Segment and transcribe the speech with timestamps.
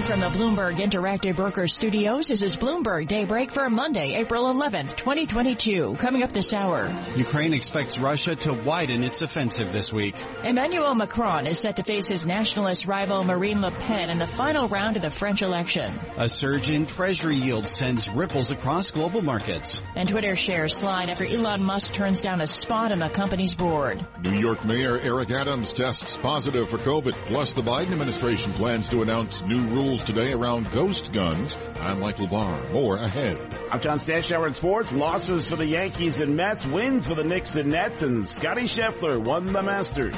[0.00, 4.96] Live from the Bloomberg Interactive Brokers Studios, this is Bloomberg Daybreak for Monday, April 11th,
[4.96, 5.96] 2022.
[5.98, 6.90] Coming up this hour.
[7.16, 10.14] Ukraine expects Russia to widen its offensive this week.
[10.42, 14.68] Emmanuel Macron is set to face his nationalist rival Marine Le Pen in the final
[14.68, 16.00] round of the French election.
[16.16, 19.82] A surge in treasury yields sends ripples across global markets.
[19.96, 24.06] And Twitter shares slide after Elon Musk turns down a spot on the company's board.
[24.22, 27.12] New York Mayor Eric Adams tests positive for COVID.
[27.26, 31.56] Plus, the Biden administration plans to announce new rules today around ghost guns.
[31.80, 32.68] I'm Michael Barr.
[32.70, 33.38] More ahead.
[33.70, 34.92] I'm John Stashower in sports.
[34.92, 39.18] Losses for the Yankees and Mets, wins for the Knicks and Nets, and Scotty Scheffler
[39.18, 40.14] won the Masters.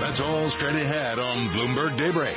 [0.00, 2.36] That's all straight ahead on Bloomberg Daybreak.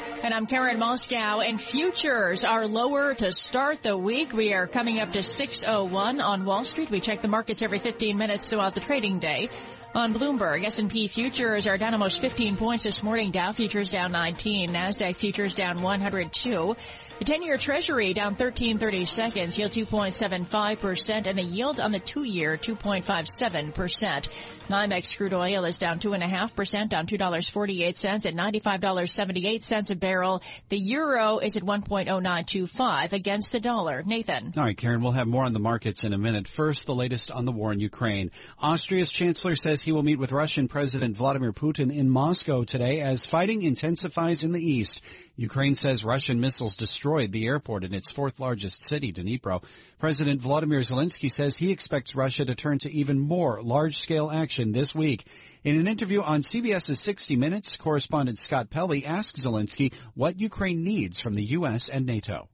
[0.23, 4.33] And I'm Karen Moskow and futures are lower to start the week.
[4.33, 6.91] We are coming up to 601 on Wall Street.
[6.91, 9.49] We check the markets every 15 minutes throughout the trading day.
[9.95, 13.31] On Bloomberg, S&P futures are down almost 15 points this morning.
[13.31, 16.75] Dow futures down 19, Nasdaq futures down 102.
[17.21, 22.57] The 10-year treasury down 13 30 seconds, yield 2.75%, and the yield on the two-year
[22.57, 24.27] 2.57%.
[24.67, 30.41] NYMEX crude oil is down 2.5%, down $2.48 at $95.78 a barrel.
[30.69, 34.01] The euro is at 1.0925 against the dollar.
[34.01, 34.53] Nathan.
[34.57, 36.47] All right, Karen, we'll have more on the markets in a minute.
[36.47, 38.31] First, the latest on the war in Ukraine.
[38.59, 43.27] Austria's chancellor says he will meet with Russian President Vladimir Putin in Moscow today as
[43.27, 45.03] fighting intensifies in the east.
[45.41, 49.63] Ukraine says Russian missiles destroyed the airport in its fourth largest city, Dnipro.
[49.97, 54.93] President Vladimir Zelensky says he expects Russia to turn to even more large-scale action this
[54.93, 55.25] week.
[55.63, 61.19] In an interview on CBS's 60 Minutes, correspondent Scott Pelley asked Zelensky what Ukraine needs
[61.19, 61.89] from the U.S.
[61.89, 62.47] and NATO.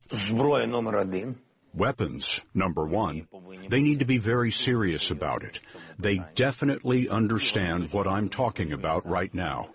[1.73, 3.27] Weapons, number one.
[3.67, 5.59] They need to be very serious about it.
[5.99, 9.71] They definitely understand what I'm talking about right now.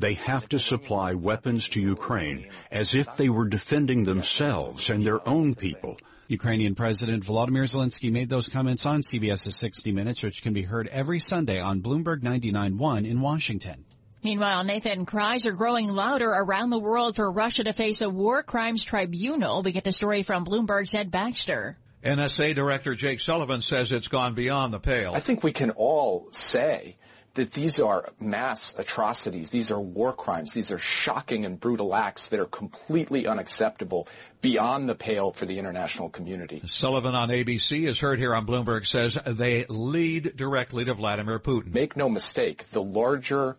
[0.00, 5.28] They have to supply weapons to Ukraine as if they were defending themselves and their
[5.28, 5.98] own people.
[6.26, 10.88] Ukrainian President Volodymyr Zelensky made those comments on CBS's 60 Minutes, which can be heard
[10.88, 13.84] every Sunday on Bloomberg 99.1 in Washington.
[14.24, 18.42] Meanwhile, Nathan, cries are growing louder around the world for Russia to face a war
[18.42, 19.62] crimes tribunal.
[19.62, 21.76] We get the story from Bloomberg's Ed Baxter.
[22.02, 25.12] NSA Director Jake Sullivan says it's gone beyond the pale.
[25.12, 26.96] I think we can all say
[27.34, 29.50] that these are mass atrocities.
[29.50, 30.52] These are war crimes.
[30.52, 34.08] These are shocking and brutal acts that are completely unacceptable
[34.40, 36.62] beyond the pale for the international community.
[36.66, 41.72] Sullivan on ABC is heard here on Bloomberg says they lead directly to Vladimir Putin.
[41.72, 43.56] Make no mistake, the larger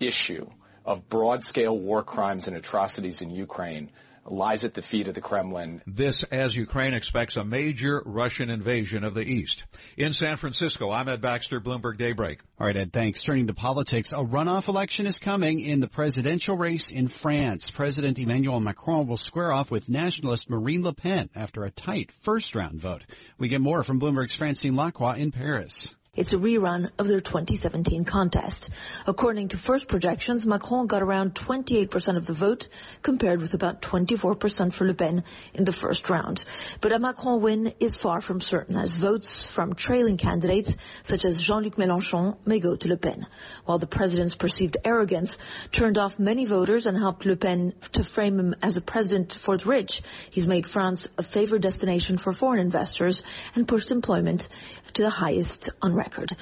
[0.00, 0.48] issue
[0.84, 3.90] of broad scale war crimes and atrocities in Ukraine
[4.24, 5.82] lies at the feet of the Kremlin.
[5.86, 9.66] This as Ukraine expects a major Russian invasion of the East.
[9.96, 12.40] In San Francisco, I'm Ed Baxter, Bloomberg Daybreak.
[12.58, 13.22] All right, Ed, thanks.
[13.22, 17.70] Turning to politics, a runoff election is coming in the presidential race in France.
[17.70, 22.54] President Emmanuel Macron will square off with nationalist Marine Le Pen after a tight first
[22.54, 23.04] round vote.
[23.38, 25.94] We get more from Bloomberg's Francine Lacqua in Paris.
[26.14, 28.68] It's a rerun of their 2017 contest.
[29.06, 32.68] According to first projections, Macron got around 28% of the vote,
[33.00, 35.24] compared with about 24% for Le Pen
[35.54, 36.44] in the first round.
[36.82, 41.42] But a Macron win is far from certain, as votes from trailing candidates, such as
[41.42, 43.26] Jean-Luc Mélenchon, may go to Le Pen.
[43.64, 45.38] While the president's perceived arrogance
[45.70, 49.56] turned off many voters and helped Le Pen to frame him as a president for
[49.56, 53.24] the rich, he's made France a favored destination for foreign investors
[53.54, 54.50] and pushed employment
[54.92, 56.36] to the highest on record.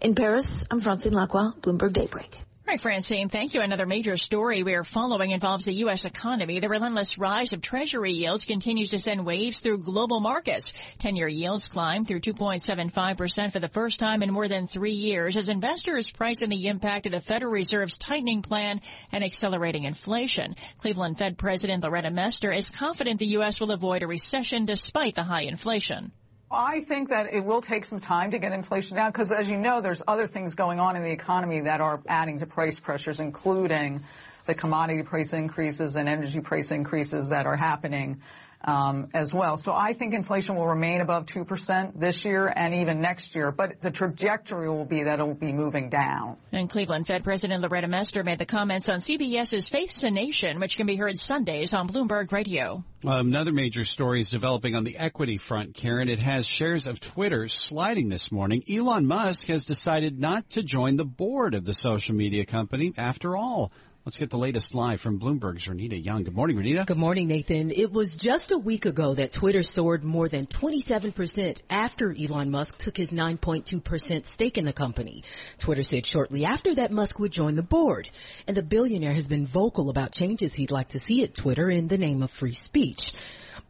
[0.00, 2.44] In Paris, I'm Francine Lacqua, Bloomberg Daybreak.
[2.64, 3.60] All right, Francine, thank you.
[3.60, 6.04] Another major story we are following involves the U.S.
[6.04, 6.60] economy.
[6.60, 10.72] The relentless rise of Treasury yields continues to send waves through global markets.
[10.98, 15.48] Ten-year yields climbed through 2.75% for the first time in more than three years as
[15.48, 18.80] investors price in the impact of the Federal Reserve's tightening plan
[19.10, 20.54] and accelerating inflation.
[20.78, 23.60] Cleveland Fed President Loretta Mester is confident the U.S.
[23.60, 26.12] will avoid a recession despite the high inflation.
[26.52, 29.56] I think that it will take some time to get inflation down because, as you
[29.56, 33.20] know, there's other things going on in the economy that are adding to price pressures,
[33.20, 34.00] including
[34.44, 38.20] the commodity price increases and energy price increases that are happening
[38.64, 39.56] Um, as well.
[39.56, 43.80] So I think inflation will remain above 2% this year and even next year, but
[43.80, 46.36] the trajectory will be that it will be moving down.
[46.52, 50.76] And Cleveland Fed President Loretta Mester made the comments on CBS's Face the Nation, which
[50.76, 52.84] can be heard Sundays on Bloomberg Radio.
[53.04, 56.08] Another major story is developing on the equity front, Karen.
[56.08, 58.62] It has shares of Twitter sliding this morning.
[58.70, 63.36] Elon Musk has decided not to join the board of the social media company after
[63.36, 63.72] all.
[64.04, 66.24] Let's get the latest live from Bloomberg's Renita Young.
[66.24, 66.84] Good morning, Renita.
[66.84, 67.70] Good morning, Nathan.
[67.70, 72.78] It was just a week ago that Twitter soared more than 27% after Elon Musk
[72.78, 75.22] took his 9.2% stake in the company.
[75.58, 78.10] Twitter said shortly after that Musk would join the board.
[78.48, 81.86] And the billionaire has been vocal about changes he'd like to see at Twitter in
[81.86, 83.12] the name of free speech.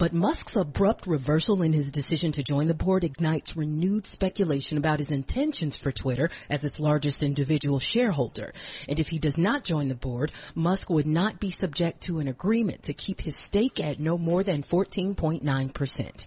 [0.03, 4.99] But Musk's abrupt reversal in his decision to join the board ignites renewed speculation about
[4.99, 8.53] his intentions for Twitter as its largest individual shareholder.
[8.89, 12.27] And if he does not join the board, Musk would not be subject to an
[12.27, 16.27] agreement to keep his stake at no more than 14.9%.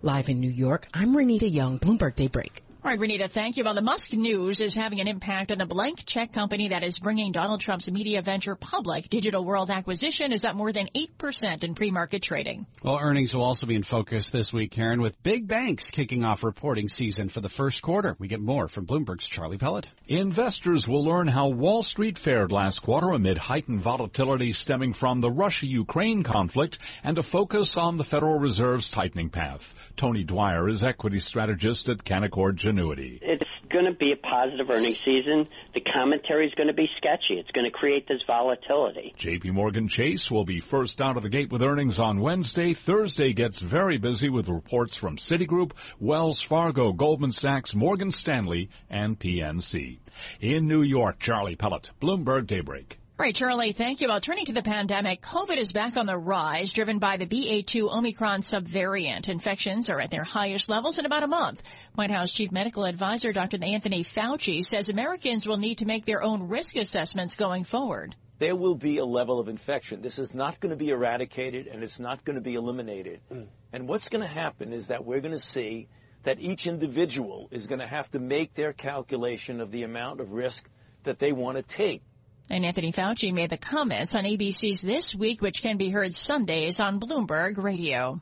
[0.00, 2.62] Live in New York, I'm Renita Young, Bloomberg Daybreak.
[2.82, 3.64] All right, Renita, thank you.
[3.64, 6.98] Well, the Musk news is having an impact on the blank check company that is
[6.98, 9.10] bringing Donald Trump's media venture public.
[9.10, 12.64] Digital World Acquisition is up more than 8% in pre-market trading.
[12.82, 16.42] Well, earnings will also be in focus this week, Karen, with big banks kicking off
[16.42, 18.16] reporting season for the first quarter.
[18.18, 19.90] We get more from Bloomberg's Charlie Pellet.
[20.08, 25.30] Investors will learn how Wall Street fared last quarter amid heightened volatility stemming from the
[25.30, 29.74] Russia-Ukraine conflict and a focus on the Federal Reserve's tightening path.
[29.98, 33.18] Tony Dwyer is equity strategist at Canaccord Genuity.
[33.22, 35.48] It's going to be a positive earnings season.
[35.74, 37.34] The commentary is going to be sketchy.
[37.34, 39.14] It's going to create this volatility.
[39.18, 42.74] JP Morgan Chase will be first out of the gate with earnings on Wednesday.
[42.74, 49.18] Thursday gets very busy with reports from Citigroup, Wells Fargo, Goldman Sachs, Morgan Stanley, and
[49.18, 49.98] PNC.
[50.40, 52.99] In New York, Charlie Pellet, Bloomberg Daybreak.
[53.20, 54.08] Right, Charlie, thank you.
[54.08, 57.94] Well, turning to the pandemic, COVID is back on the rise, driven by the BA2
[57.94, 59.28] Omicron subvariant.
[59.28, 61.62] Infections are at their highest levels in about a month.
[61.94, 63.58] White House Chief Medical Advisor Dr.
[63.62, 68.16] Anthony Fauci says Americans will need to make their own risk assessments going forward.
[68.38, 70.00] There will be a level of infection.
[70.00, 73.20] This is not going to be eradicated and it's not going to be eliminated.
[73.30, 73.48] Mm.
[73.74, 75.88] And what's going to happen is that we're going to see
[76.22, 80.32] that each individual is going to have to make their calculation of the amount of
[80.32, 80.70] risk
[81.02, 82.02] that they want to take.
[82.50, 86.80] And Anthony Fauci made the comments on ABC's This Week, which can be heard Sundays
[86.80, 88.20] on Bloomberg Radio.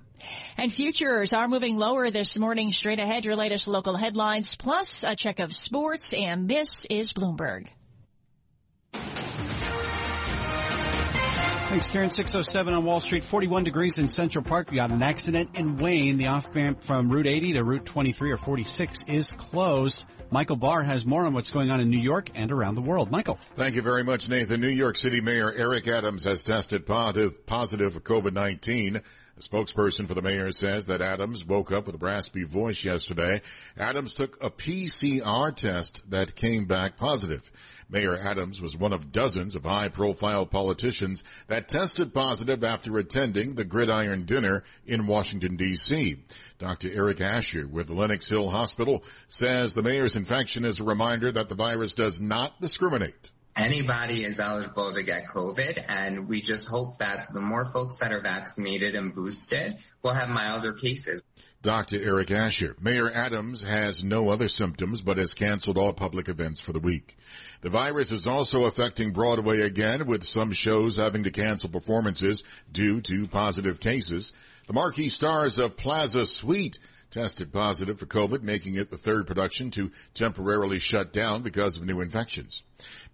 [0.59, 2.71] And futures are moving lower this morning.
[2.71, 7.69] Straight ahead, your latest local headlines, plus a check of sports, and this is Bloomberg.
[11.69, 12.11] Thanks, Karen.
[12.11, 14.71] 607 on Wall Street, 41 degrees in Central Park.
[14.71, 16.19] We got an accident in Wayne.
[16.19, 20.05] The off ramp from Route 80 to Route 23 or 46 is closed.
[20.31, 23.11] Michael Barr has more on what's going on in New York and around the world.
[23.11, 23.39] Michael.
[23.55, 24.61] Thank you very much, Nathan.
[24.61, 29.03] New York City Mayor Eric Adams has tested positive, for COVID-19.
[29.39, 33.41] A spokesperson for the mayor says that Adams woke up with a raspy voice yesterday.
[33.79, 37.49] Adams took a PCR test that came back positive.
[37.89, 43.55] Mayor Adams was one of dozens of high profile politicians that tested positive after attending
[43.55, 46.19] the Gridiron Dinner in Washington DC.
[46.59, 46.91] Dr.
[46.93, 51.55] Eric Asher with Lenox Hill Hospital says the mayor's infection is a reminder that the
[51.55, 57.29] virus does not discriminate anybody is eligible to get COVID, and we just hope that
[57.35, 61.25] the more folks that are vaccinated and boosted will have milder cases.
[61.61, 61.97] Dr.
[61.97, 62.77] Eric Asher.
[62.81, 67.19] Mayor Adams has no other symptoms but has canceled all public events for the week.
[67.63, 73.01] The virus is also affecting Broadway again with some shows having to cancel performances due
[73.01, 74.33] to positive cases.
[74.69, 76.79] The marquee stars of Plaza Suite
[77.11, 81.85] tested positive for COVID, making it the third production to temporarily shut down because of
[81.85, 82.63] new infections.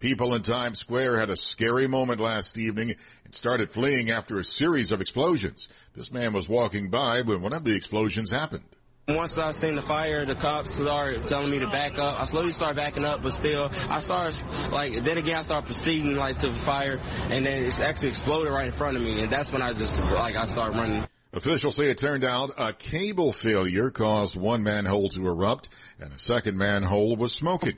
[0.01, 4.45] People in Times Square had a scary moment last evening and started fleeing after a
[4.45, 5.69] series of explosions.
[5.95, 8.65] This man was walking by when one of the explosions happened.
[9.07, 12.19] Once I seen the fire, the cops started telling me to back up.
[12.19, 14.41] I slowly started backing up, but still, I started,
[14.73, 16.99] like, then again, I started proceeding, like, to the fire,
[17.29, 20.01] and then it actually exploded right in front of me, and that's when I just,
[20.01, 21.07] like, I started running.
[21.37, 26.19] Officials say it turned out a cable failure caused one manhole to erupt and a
[26.19, 27.77] second manhole was smoking.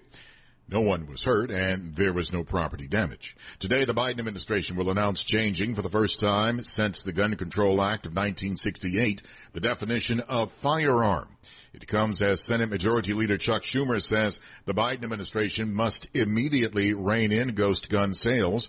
[0.69, 3.35] No one was hurt and there was no property damage.
[3.59, 7.81] Today the Biden administration will announce changing for the first time since the Gun Control
[7.81, 9.23] Act of 1968
[9.55, 11.29] the definition of firearm.
[11.73, 17.33] It comes as Senate Majority Leader Chuck Schumer says the Biden administration must immediately rein
[17.33, 18.69] in ghost gun sales.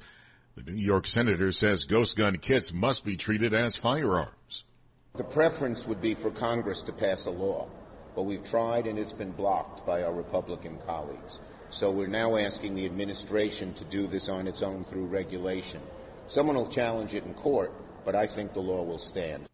[0.55, 4.31] The New York senator says ghost gun kits must be treated as firearms.
[5.17, 7.67] The preference would be for Congress to pass a law
[8.17, 11.37] but we've tried and it's been blocked by our Republican colleagues.
[11.69, 15.81] So we're now asking the administration to do this on its own through regulation.
[16.25, 17.71] Someone will challenge it in court,
[18.05, 19.47] but I think the law will stand.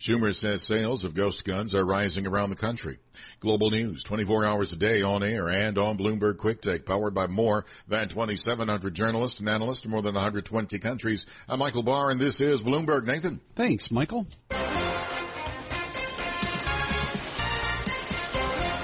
[0.00, 2.98] Schumer says sales of ghost guns are rising around the country.
[3.38, 7.28] Global news, 24 hours a day on air and on Bloomberg Quick Take, powered by
[7.28, 11.26] more than 2,700 journalists and analysts in more than 120 countries.
[11.48, 13.06] I'm Michael Barr, and this is Bloomberg.
[13.06, 13.40] Nathan.
[13.54, 14.26] Thanks, Michael.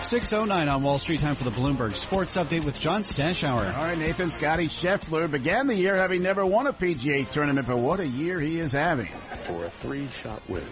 [0.05, 1.21] 609 on Wall Street.
[1.21, 3.75] Time for the Bloomberg Sports Update with John Stashower.
[3.75, 7.79] All right, Nathan Scotty Scheffler began the year having never won a PGA tournament, but
[7.79, 9.09] what a year he is having.
[9.47, 10.67] For a three-shot win.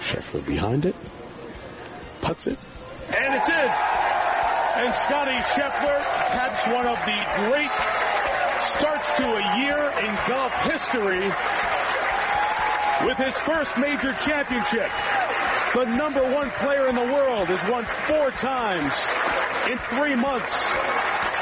[0.00, 0.96] Scheffler behind it,
[2.22, 2.58] puts it,
[3.18, 3.54] and it's in.
[4.80, 7.70] And Scotty Scheffler has one of the great
[8.60, 11.28] starts to a year in golf history
[13.06, 14.90] with his first major championship.
[15.72, 18.92] The number one player in the world has won four times
[19.70, 20.58] in three months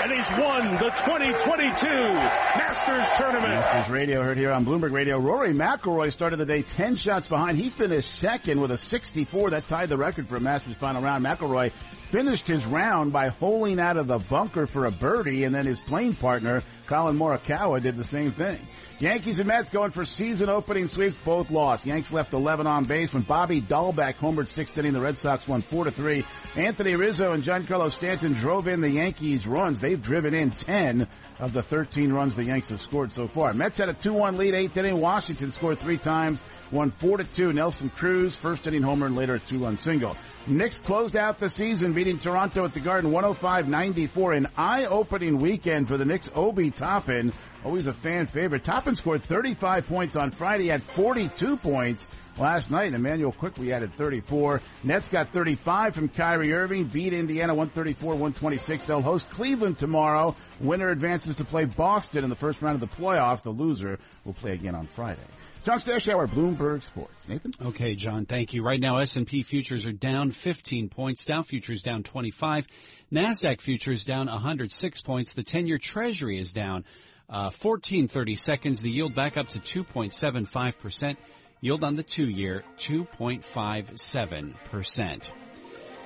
[0.00, 3.50] and he's won the 2022 Masters Tournament.
[3.50, 5.18] Masters Radio heard here on Bloomberg Radio.
[5.18, 7.56] Rory McIlroy started the day 10 shots behind.
[7.58, 9.50] He finished second with a 64.
[9.50, 11.24] That tied the record for a Masters final round.
[11.24, 11.72] McIlroy
[12.10, 15.80] finished his round by holing out of the bunker for a birdie, and then his
[15.80, 18.58] playing partner, Collin Morikawa, did the same thing.
[18.98, 21.86] Yankees and Mets going for season opening sweeps, both lost.
[21.86, 24.92] Yanks left 11 on base when Bobby Dalbec homered sixth inning.
[24.92, 26.24] The Red Sox won 4 to 3.
[26.56, 29.78] Anthony Rizzo and Giancarlo Stanton drove in the Yankees runs.
[29.88, 33.54] They've driven in 10 of the 13 runs the Yanks have scored so far.
[33.54, 35.00] Mets had a 2-1 lead, eighth inning.
[35.00, 37.54] Washington scored three times, won 4 to 2.
[37.54, 40.14] Nelson Cruz, first inning homer and later a two-run single.
[40.46, 44.36] Knicks closed out the season beating Toronto at the Garden 105-94.
[44.36, 46.30] An eye-opening weekend for the Knicks.
[46.34, 47.32] Obi Toppin,
[47.64, 48.64] always a fan favorite.
[48.64, 52.06] Toppin scored 35 points on Friday, had 42 points
[52.38, 52.94] last night.
[52.94, 54.60] Immanuel Quickley added 34.
[54.84, 58.86] Nets got 35 from Kyrie Irving, beat Indiana 134-126.
[58.86, 60.34] They'll host Cleveland tomorrow.
[60.60, 63.42] Winner advances to play Boston in the first round of the playoffs.
[63.42, 65.20] The loser will play again on Friday.
[65.64, 67.28] John Stashower, Bloomberg Sports.
[67.28, 67.52] Nathan?
[67.60, 68.62] Okay, John, thank you.
[68.62, 71.26] Right now, S&P futures are down 15 points.
[71.26, 72.66] Dow futures down 25.
[73.12, 75.34] NASDAQ futures down 106 points.
[75.34, 76.84] The 10-year Treasury is down
[77.28, 78.80] uh, 1430 seconds.
[78.80, 81.16] The yield back up to 2.75%.
[81.60, 85.30] Yield on the two-year, 2.57%.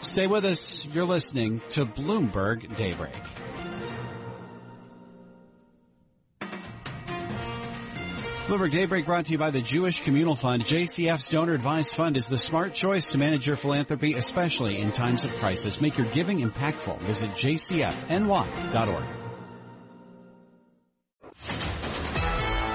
[0.01, 0.85] Stay with us.
[0.87, 3.13] You're listening to Bloomberg Daybreak.
[8.47, 10.65] Bloomberg Daybreak brought to you by the Jewish Communal Fund.
[10.65, 15.25] JCF's donor advised fund is the smart choice to manage your philanthropy, especially in times
[15.25, 15.81] of crisis.
[15.81, 16.99] Make your giving impactful.
[17.03, 19.05] Visit jcfny.org.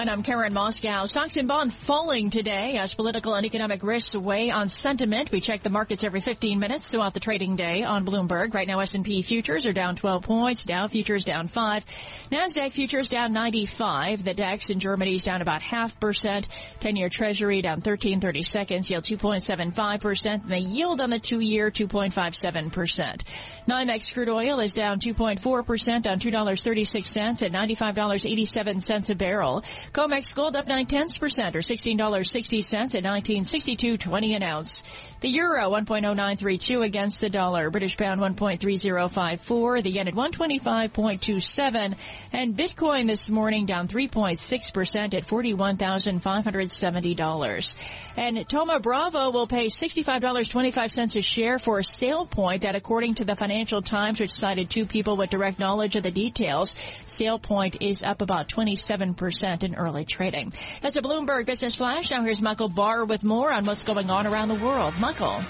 [0.00, 1.08] And I'm Karen Moskow.
[1.08, 5.32] Stocks and bond falling today as political and economic risks weigh on sentiment.
[5.32, 8.54] We check the markets every 15 minutes throughout the trading day on Bloomberg.
[8.54, 11.84] Right now S&P futures are down 12 points, Dow futures down 5,
[12.30, 16.46] Nasdaq futures down 95, the DAX in Germany is down about half percent,
[16.78, 23.22] 10-year treasury down 13 30 seconds, yield 2.75%, and the yield on the 2-year 2.57%.
[23.68, 29.64] NYMEX crude oil is down 2.4% on $2.36 at $95.87 a barrel.
[29.92, 34.82] COMEX gold up nine tenths percent or $16.60 at 1962.20 an ounce.
[35.20, 37.70] The euro 1.0932 against the dollar.
[37.70, 39.82] British pound 1.3054.
[39.82, 41.96] The yen at 125.27.
[42.32, 47.74] And Bitcoin this morning down 3.6% at $41,570.
[48.16, 53.34] And Thoma Bravo will pay $65.25 a share for a SailPoint that according to the
[53.34, 56.76] Financial Times, which cited two people with direct knowledge of the details,
[57.06, 60.52] SailPoint is up about 27% in early trading.
[60.82, 62.10] That's a Bloomberg Business Flash.
[62.10, 64.94] Now here's Michael Barr with more on what's going on around the world.
[64.98, 65.40] Michael.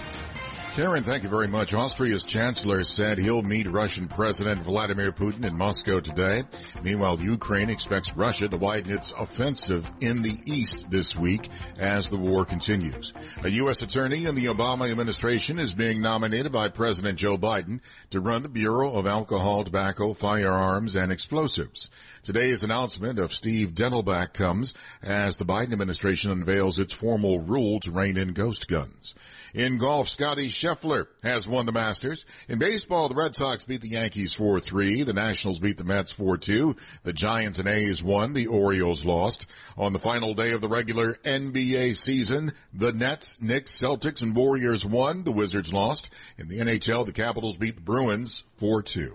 [0.79, 1.75] Karen, thank you very much.
[1.75, 6.45] Austria's chancellor said he'll meet Russian President Vladimir Putin in Moscow today.
[6.85, 11.49] Meanwhile, Ukraine expects Russia to widen its offensive in the east this week
[11.81, 13.13] as the war continues.
[13.43, 13.83] A U.S.
[13.83, 17.81] attorney in the Obama administration is being nominated by President Joe Biden
[18.11, 21.91] to run the Bureau of Alcohol, Tobacco, Firearms, and Explosives.
[22.23, 27.91] Today's announcement of Steve Dettelbach comes as the Biden administration unveils its formal rule to
[27.91, 29.17] rein in ghost guns.
[29.59, 32.25] In golf, Scotty Scheffler has won the Masters.
[32.49, 35.05] In baseball, the Red Sox beat the Yankees 4-3.
[35.05, 36.79] The Nationals beat the Mets 4-2.
[37.03, 38.35] The Giants and A's won.
[38.35, 39.47] The Orioles lost.
[39.77, 44.87] On the final day of the regular NBA season, the Nets, Knicks, Celtics, and Warriors
[44.87, 45.25] won.
[45.25, 46.09] The Wizards lost.
[46.39, 49.15] In the NHL, the Capitals beat the Bruins 4-2.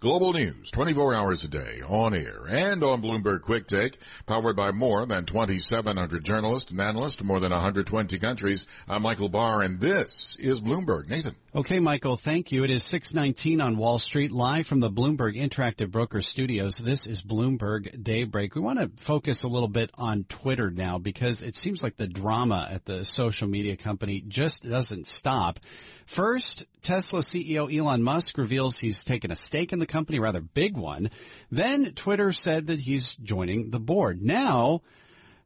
[0.00, 4.72] Global news 24 hours a day on air and on Bloomberg Quick Take, powered by
[4.72, 8.66] more than 2,700 journalists and analysts more than 120 countries.
[8.88, 11.08] I'm Michael Barr and this is Bloomberg.
[11.08, 11.34] Nathan.
[11.52, 12.62] Okay, Michael, thank you.
[12.62, 16.78] It is 619 on Wall Street, live from the Bloomberg Interactive Broker Studios.
[16.78, 18.54] This is Bloomberg Daybreak.
[18.54, 22.06] We want to focus a little bit on Twitter now because it seems like the
[22.06, 25.58] drama at the social media company just doesn't stop.
[26.06, 30.76] First, Tesla CEO Elon Musk reveals he's taken a stake in the company, rather big
[30.76, 31.10] one.
[31.50, 34.22] Then Twitter said that he's joining the board.
[34.22, 34.82] Now,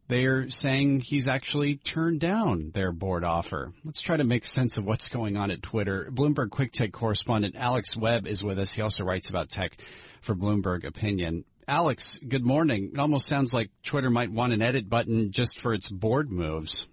[0.08, 3.73] they're saying he's actually turned down their board offer.
[3.84, 6.11] Let's try to make sense of what's going on at Twitter.
[6.12, 8.73] Bloomberg Quick Take correspondent Alex Webb is with us.
[8.73, 9.76] He also writes about tech
[10.20, 11.44] for Bloomberg Opinion.
[11.66, 12.90] Alex, good morning.
[12.92, 16.87] It almost sounds like Twitter might want an edit button just for its board moves.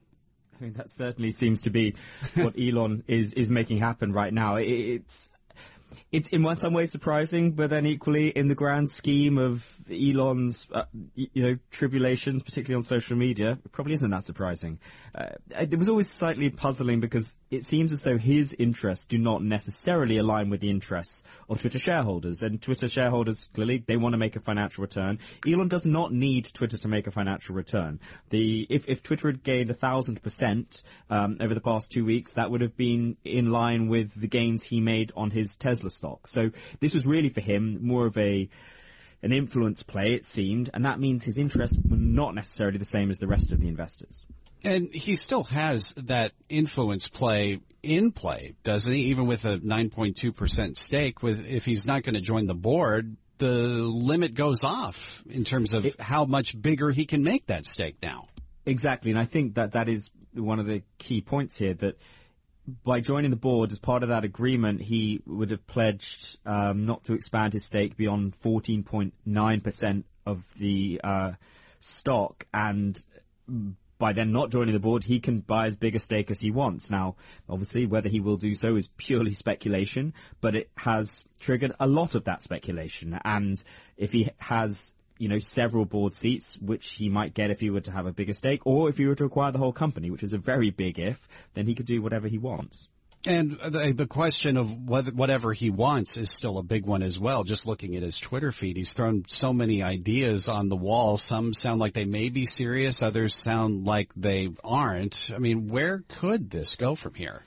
[0.58, 1.96] I mean, that certainly seems to be
[2.36, 4.58] what Elon is, is making happen right now.
[4.58, 5.31] It's,
[6.12, 10.84] it's in some ways surprising, but then equally in the grand scheme of Elon's, uh,
[11.16, 14.80] you know, tribulations, particularly on social media, it probably isn't that surprising.
[15.16, 19.42] Uh, it was always slightly puzzling because it seems as though his interests do not
[19.42, 22.44] necessarily align with the interests of Twitter shareholders.
[22.44, 25.20] And Twitter shareholders, clearly, they want to make a financial return.
[25.48, 28.02] Elon does not need Twitter to make a financial return.
[28.32, 32.34] The, if, if Twitter had gained a thousand percent, um, over the past two weeks,
[32.34, 36.26] that would have been in line with the gains he made on his Tesla stock.
[36.26, 38.50] So this was really for him more of a,
[39.22, 43.12] an influence play, it seemed, and that means his interests were not necessarily the same
[43.12, 44.26] as the rest of the investors.
[44.64, 49.06] And he still has that influence play in play, doesn't he?
[49.06, 53.52] Even with a 9.2% stake, with if he's not going to join the board, the
[53.52, 57.98] limit goes off in terms of it, how much bigger he can make that stake
[58.04, 58.28] now.
[58.66, 61.98] Exactly, and I think that that is one of the key points here that
[62.84, 67.04] by joining the board as part of that agreement, he would have pledged um, not
[67.06, 71.32] to expand his stake beyond 14.9% of the uh,
[71.80, 73.04] stock, and
[73.98, 76.50] by then not joining the board, he can buy as big a stake as he
[76.50, 76.90] wants.
[76.90, 77.16] Now,
[77.48, 82.16] obviously, whether he will do so is purely speculation, but it has triggered a lot
[82.16, 83.20] of that speculation.
[83.24, 83.64] And
[83.98, 87.82] if he has you know, several board seats, which he might get if he were
[87.82, 90.24] to have a bigger stake, or if he were to acquire the whole company, which
[90.24, 92.90] is a very big if, then he could do whatever he wants.
[93.24, 97.20] And the, the question of whether, whatever he wants is still a big one as
[97.20, 97.44] well.
[97.44, 101.18] Just looking at his Twitter feed, he's thrown so many ideas on the wall.
[101.18, 103.04] Some sound like they may be serious.
[103.04, 105.30] Others sound like they aren't.
[105.36, 107.44] I mean, where could this go from here?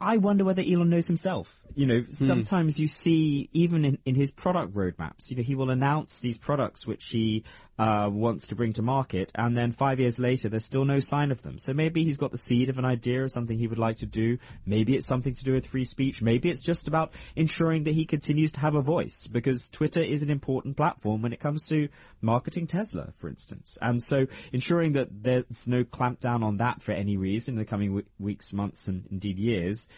[0.00, 1.62] I wonder whether Elon knows himself.
[1.74, 2.10] You know, hmm.
[2.10, 6.38] sometimes you see, even in, in his product roadmaps, you know, he will announce these
[6.38, 7.44] products which he
[7.78, 11.30] uh, wants to bring to market, and then five years later, there's still no sign
[11.30, 11.58] of them.
[11.58, 14.06] So maybe he's got the seed of an idea of something he would like to
[14.06, 14.36] do.
[14.66, 16.20] Maybe it's something to do with free speech.
[16.20, 20.22] Maybe it's just about ensuring that he continues to have a voice, because Twitter is
[20.22, 21.88] an important platform when it comes to
[22.20, 23.78] marketing Tesla, for instance.
[23.80, 27.90] And so ensuring that there's no clampdown on that for any reason in the coming
[27.90, 29.88] w- weeks, months, and indeed years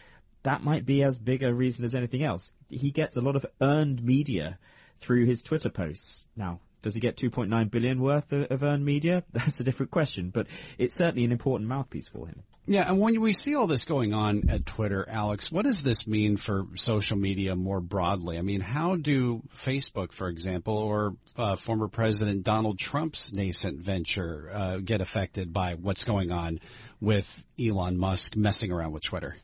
[0.43, 2.53] that might be as big a reason as anything else.
[2.69, 4.59] He gets a lot of earned media
[4.99, 6.25] through his Twitter posts.
[6.37, 9.25] Now, does he get 2.9 billion worth of earned media?
[9.33, 10.47] That's a different question, but
[10.79, 12.43] it's certainly an important mouthpiece for him.
[12.65, 16.07] Yeah, and when we see all this going on at Twitter, Alex, what does this
[16.07, 18.39] mean for social media more broadly?
[18.39, 24.49] I mean, how do Facebook, for example, or uh, former President Donald Trump's nascent venture
[24.53, 26.61] uh, get affected by what's going on
[27.01, 29.35] with Elon Musk messing around with Twitter?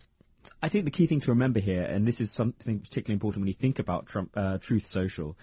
[0.63, 3.49] I think the key thing to remember here, and this is something particularly important when
[3.49, 5.37] you think about Trump, uh, Truth Social,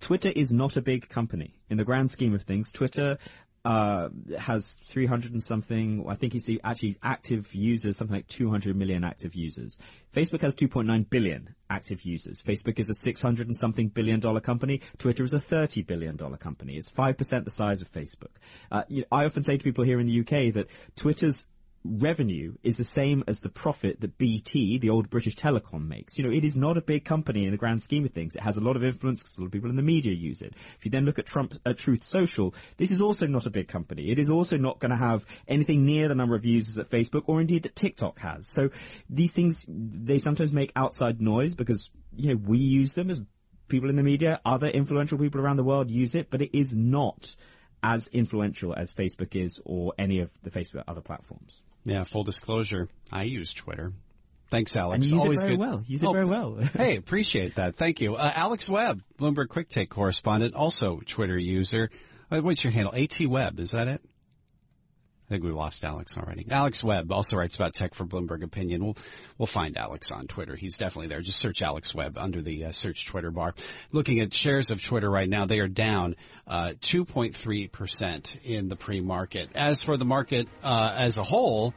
[0.00, 2.72] Twitter is not a big company in the grand scheme of things.
[2.72, 3.18] Twitter
[3.64, 6.04] uh, has 300 and something.
[6.08, 9.78] I think it's the actually active users, something like 200 million active users.
[10.12, 12.42] Facebook has 2.9 billion active users.
[12.42, 14.80] Facebook is a 600 and something billion dollar company.
[14.98, 16.76] Twitter is a 30 billion dollar company.
[16.76, 18.34] It's 5% the size of Facebook.
[18.70, 21.46] Uh, you know, I often say to people here in the UK that Twitter's
[21.84, 26.18] revenue is the same as the profit that BT, the old British Telecom, makes.
[26.18, 28.36] You know, it is not a big company in the grand scheme of things.
[28.36, 30.42] It has a lot of influence because a lot of people in the media use
[30.42, 30.54] it.
[30.78, 33.68] If you then look at Trump, at Truth Social, this is also not a big
[33.68, 34.10] company.
[34.10, 37.24] It is also not going to have anything near the number of users that Facebook
[37.26, 38.46] or indeed that TikTok has.
[38.46, 38.70] So
[39.10, 43.20] these things, they sometimes make outside noise because, you know, we use them as
[43.68, 46.76] people in the media, other influential people around the world use it, but it is
[46.76, 47.34] not
[47.82, 51.62] as influential as Facebook is or any of the Facebook other platforms.
[51.84, 53.92] Yeah, full disclosure, I use Twitter.
[54.50, 55.06] Thanks, Alex.
[55.06, 55.60] And use Always it very good.
[55.60, 55.82] well.
[55.86, 56.56] Use it Oh, very well.
[56.76, 57.76] hey, appreciate that.
[57.76, 58.16] Thank you.
[58.16, 61.90] Uh, Alex Webb, Bloomberg Quick Take correspondent, also Twitter user.
[62.30, 62.94] Uh, what's your handle?
[62.94, 64.02] AT Webb, is that it?
[65.32, 66.44] I think we lost Alex already.
[66.50, 68.84] Alex Webb also writes about tech for Bloomberg Opinion.
[68.84, 68.98] We'll
[69.38, 70.56] we'll find Alex on Twitter.
[70.56, 71.22] He's definitely there.
[71.22, 73.54] Just search Alex Webb under the uh, search Twitter bar.
[73.92, 76.16] Looking at shares of Twitter right now, they are down
[76.46, 79.48] uh, 2.3 percent in the pre-market.
[79.54, 81.72] As for the market uh, as a whole.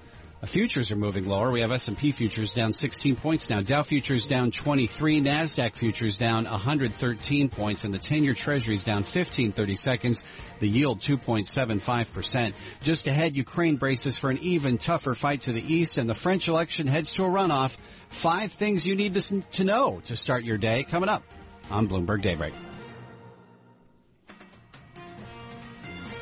[0.45, 1.51] Uh, Futures are moving lower.
[1.51, 3.61] We have S&P futures down 16 points now.
[3.61, 5.21] Dow futures down 23.
[5.21, 7.83] NASDAQ futures down 113 points.
[7.83, 10.23] And the 10-year treasury is down 15 30 seconds.
[10.59, 12.53] The yield 2.75%.
[12.83, 15.97] Just ahead, Ukraine braces for an even tougher fight to the east.
[15.97, 17.75] And the French election heads to a runoff.
[18.09, 21.23] Five things you need to know to start your day coming up
[21.71, 22.53] on Bloomberg Daybreak.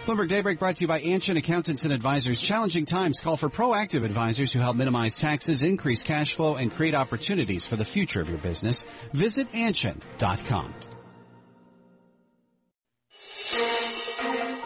[0.06, 2.42] Bloomberg Daybreak brought to you by Anchin Accountants and Advisors.
[2.42, 6.94] Challenging times call for proactive advisors who help minimize taxes, increase cash flow, and create
[6.94, 8.84] opportunities for the future of your business.
[9.14, 10.74] Visit Anchin.com.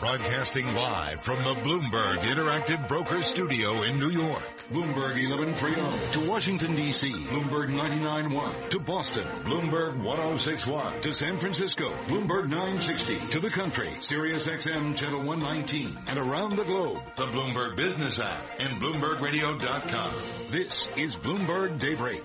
[0.08, 4.42] Broadcasting live from the Bloomberg Interactive Broker Studio in New York.
[4.72, 7.12] Bloomberg 1130 to Washington, D.C.
[7.12, 9.28] Bloomberg 99.1 to Boston.
[9.44, 11.92] Bloomberg 1061 to San Francisco.
[12.08, 13.90] Bloomberg 960 to the country.
[14.00, 17.02] Sirius XM Channel 119 and around the globe.
[17.18, 20.12] The Bloomberg Business app and BloombergRadio.com.
[20.52, 22.24] This is Bloomberg Daybreak.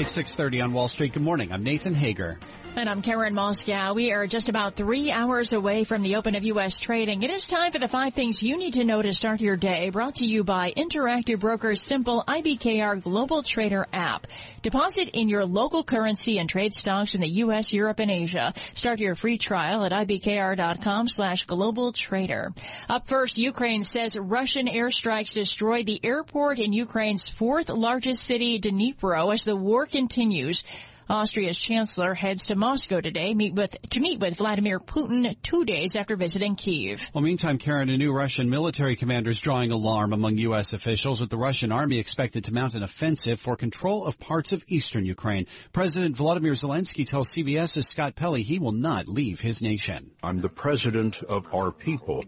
[0.00, 1.12] It's 6.30 on Wall Street.
[1.12, 1.52] Good morning.
[1.52, 2.38] I'm Nathan Hager.
[2.76, 3.94] And I'm Karen Moskow.
[3.94, 6.78] We are just about three hours away from the open of U.S.
[6.78, 7.22] trading.
[7.22, 9.90] It is time for the five things you need to know to start your day.
[9.90, 14.28] Brought to you by Interactive Brokers Simple IBKR Global Trader app.
[14.62, 18.54] Deposit in your local currency and trade stocks in the U.S., Europe, and Asia.
[18.74, 22.54] Start your free trial at ibkr.com slash global trader.
[22.88, 29.34] Up first, Ukraine says Russian airstrikes destroyed the airport in Ukraine's fourth largest city, Dnipro,
[29.34, 30.62] as the war continues.
[31.10, 35.96] Austria's chancellor heads to Moscow today meet with, to meet with Vladimir Putin two days
[35.96, 37.00] after visiting Kiev.
[37.12, 40.72] Well, meantime, Karen, a new Russian military commander is drawing alarm among U.S.
[40.72, 44.64] officials with the Russian army expected to mount an offensive for control of parts of
[44.68, 45.46] eastern Ukraine.
[45.72, 50.12] President Vladimir Zelensky tells CBS's Scott Pelley he will not leave his nation.
[50.22, 52.24] I'm the president of our people.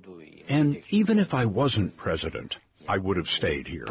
[0.48, 3.86] And even if I wasn't president, I would have stayed here.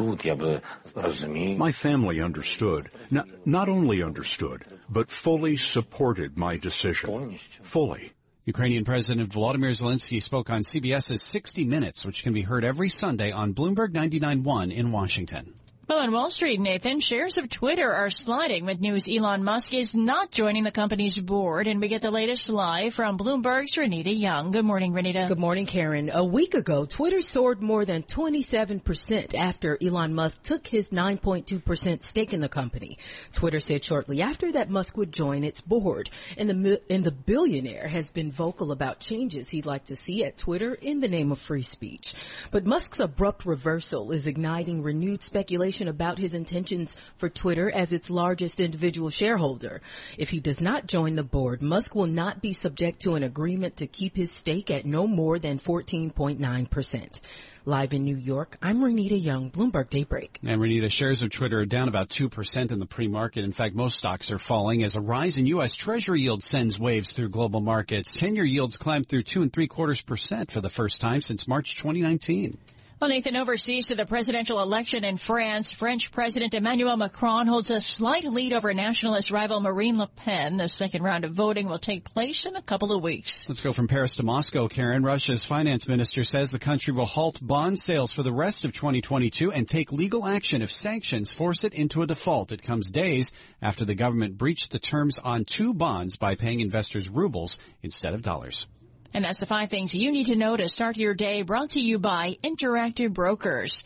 [1.56, 7.36] My family understood, not, not only understood, but fully supported my decision.
[7.62, 8.12] Fully.
[8.44, 13.30] Ukrainian President Volodymyr Zelensky spoke on CBS's 60 Minutes, which can be heard every Sunday
[13.30, 15.54] on Bloomberg 99.1 in Washington.
[15.88, 19.96] Well, on Wall Street, Nathan, shares of Twitter are sliding with news Elon Musk is
[19.96, 21.66] not joining the company's board.
[21.66, 24.52] And we get the latest live from Bloomberg's Renita Young.
[24.52, 25.26] Good morning, Renita.
[25.26, 26.08] Good morning, Karen.
[26.14, 32.32] A week ago, Twitter soared more than 27% after Elon Musk took his 9.2% stake
[32.32, 32.96] in the company.
[33.32, 36.10] Twitter said shortly after that Musk would join its board.
[36.38, 40.38] And the, and the billionaire has been vocal about changes he'd like to see at
[40.38, 42.14] Twitter in the name of free speech.
[42.52, 48.10] But Musk's abrupt reversal is igniting renewed speculation about his intentions for Twitter as its
[48.10, 49.80] largest individual shareholder.
[50.18, 53.78] If he does not join the board, Musk will not be subject to an agreement
[53.78, 57.20] to keep his stake at no more than 14.9%.
[57.64, 60.40] Live in New York, I'm Renita Young, Bloomberg Daybreak.
[60.44, 63.44] And Renita, shares of Twitter are down about 2% in the pre-market.
[63.44, 65.76] In fact, most stocks are falling as a rise in U.S.
[65.76, 68.16] Treasury yield sends waves through global markets.
[68.16, 71.76] 10-year yields climbed through two and three quarters percent for the first time since March
[71.76, 72.58] 2019.
[73.02, 77.80] Well, Nathan, overseas to the presidential election in France, French President Emmanuel Macron holds a
[77.80, 80.56] slight lead over nationalist rival Marine Le Pen.
[80.56, 83.44] The second round of voting will take place in a couple of weeks.
[83.48, 85.02] Let's go from Paris to Moscow, Karen.
[85.02, 89.50] Russia's finance minister says the country will halt bond sales for the rest of 2022
[89.50, 92.52] and take legal action if sanctions force it into a default.
[92.52, 97.10] It comes days after the government breached the terms on two bonds by paying investors
[97.10, 98.68] rubles instead of dollars.
[99.14, 101.80] And that's the five things you need to know to start your day brought to
[101.80, 103.84] you by Interactive Brokers.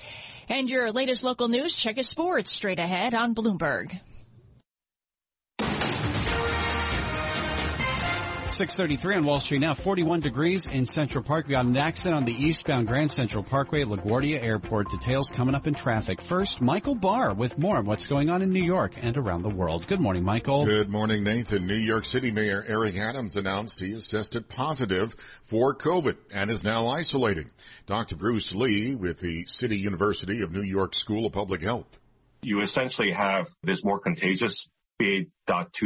[0.49, 3.99] And your latest local news, check it sports straight ahead on Bloomberg.
[8.57, 11.47] 633 on Wall Street now, 41 degrees in Central Park.
[11.47, 14.89] We got an accident on the eastbound Grand Central Parkway at LaGuardia Airport.
[14.89, 16.23] Details coming up in traffic.
[16.23, 19.51] First, Michael Barr with more on what's going on in New York and around the
[19.51, 19.87] world.
[19.87, 20.65] Good morning, Michael.
[20.65, 21.67] Good morning, Nathan.
[21.67, 26.65] New York City Mayor Eric Adams announced he has tested positive for COVID and is
[26.65, 27.51] now isolating.
[27.85, 28.17] Dr.
[28.17, 32.01] Bruce Lee with the City University of New York School of Public Health.
[32.41, 34.67] You essentially have this more contagious
[34.99, 35.29] BA.2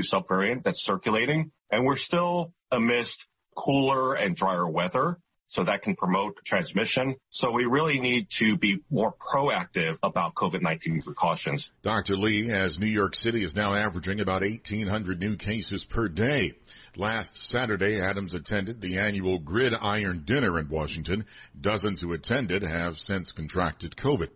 [0.08, 5.18] subvariant that's circulating, and we're still amidst cooler and drier weather.
[5.50, 7.16] so that can promote transmission.
[7.28, 11.72] So we really need to be more proactive about COVID-19 precautions.
[11.82, 12.16] Dr.
[12.16, 16.52] Lee, as New York City is now averaging about 1,800 new cases per day.
[16.96, 21.24] Last Saturday, Adams attended the annual Gridiron Dinner in Washington.
[21.60, 24.28] Dozens who attended have since contracted COVID.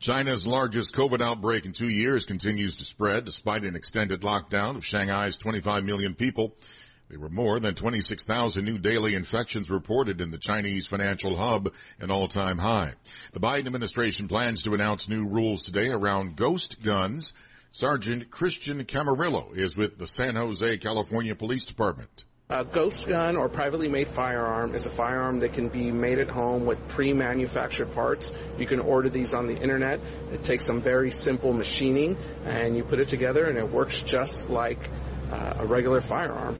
[0.00, 4.84] China's largest COVID outbreak in two years continues to spread despite an extended lockdown of
[4.84, 6.56] Shanghai's 25 million people.
[7.10, 12.10] There were more than 26,000 new daily infections reported in the Chinese financial hub, an
[12.10, 12.92] all-time high.
[13.32, 17.32] The Biden administration plans to announce new rules today around ghost guns.
[17.72, 22.26] Sergeant Christian Camarillo is with the San Jose, California Police Department.
[22.50, 26.28] A ghost gun or privately made firearm is a firearm that can be made at
[26.28, 28.34] home with pre-manufactured parts.
[28.58, 30.00] You can order these on the internet.
[30.30, 34.50] It takes some very simple machining and you put it together and it works just
[34.50, 34.90] like
[35.30, 36.58] uh, a regular firearm.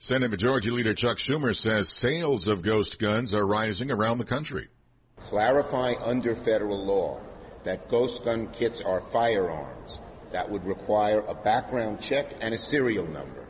[0.00, 4.68] Senate Majority Leader Chuck Schumer says sales of ghost guns are rising around the country.
[5.16, 7.18] Clarify under federal law
[7.64, 9.98] that ghost gun kits are firearms
[10.30, 13.44] that would require a background check and a serial number.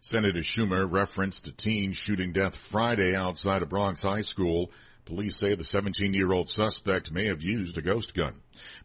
[0.00, 4.70] Senator Schumer referenced a teen shooting death Friday outside a Bronx high school.
[5.08, 8.34] Police say the 17-year-old suspect may have used a ghost gun.